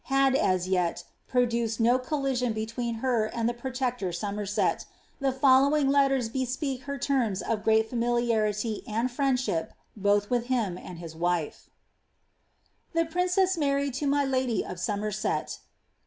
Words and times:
had, 0.05 0.35
as 0.35 0.67
yet, 0.67 1.03
proiluced 1.31 1.79
no 1.79 1.99
collision 1.99 2.53
be 2.53 2.65
tween 2.65 2.95
her 3.05 3.25
and 3.25 3.47
the 3.47 3.53
protector 3.53 4.11
Somerset; 4.11 4.83
the 5.19 5.31
following 5.31 5.89
letters 5.89 6.27
bespeak 6.27 6.85
her 6.85 6.93
on 6.95 6.99
terms 6.99 7.43
of 7.43 7.63
great 7.63 7.87
familiarity 7.87 8.81
and 8.87 9.11
friendship 9.11 9.73
both 9.95 10.29
witli 10.29 10.45
him 10.45 10.75
and 10.75 10.97
his 10.97 11.15
wife:— 11.15 11.69
TaB 12.95 13.11
PaiircEss 13.11 13.59
Mart 13.59 13.93
to 13.93 14.07
mt 14.07 14.31
Ladt 14.31 14.65
or 14.65 14.71
SoxiassT. 14.73 15.59